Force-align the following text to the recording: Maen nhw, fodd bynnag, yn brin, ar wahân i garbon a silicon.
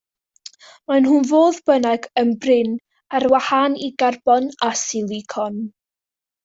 Maen 0.91 1.05
nhw, 1.07 1.19
fodd 1.31 1.59
bynnag, 1.71 2.09
yn 2.23 2.33
brin, 2.45 2.73
ar 3.19 3.29
wahân 3.35 3.79
i 3.89 3.93
garbon 4.05 4.53
a 4.71 4.75
silicon. 4.85 5.65